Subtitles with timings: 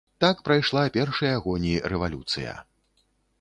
[0.23, 2.57] Так прайшла першыя гоні рэвалюцыя.